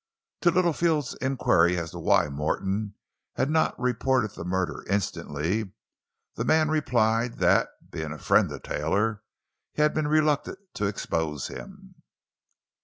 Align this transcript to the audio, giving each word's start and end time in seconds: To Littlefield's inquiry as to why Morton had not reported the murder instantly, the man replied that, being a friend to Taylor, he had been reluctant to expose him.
To 0.41 0.49
Littlefield's 0.49 1.13
inquiry 1.21 1.77
as 1.77 1.91
to 1.91 1.99
why 1.99 2.27
Morton 2.27 2.95
had 3.35 3.51
not 3.51 3.79
reported 3.79 4.31
the 4.31 4.43
murder 4.43 4.83
instantly, 4.89 5.73
the 6.33 6.43
man 6.43 6.69
replied 6.69 7.35
that, 7.35 7.67
being 7.91 8.11
a 8.11 8.17
friend 8.17 8.49
to 8.49 8.59
Taylor, 8.59 9.21
he 9.73 9.83
had 9.83 9.93
been 9.93 10.07
reluctant 10.07 10.57
to 10.73 10.87
expose 10.87 11.49
him. 11.49 12.01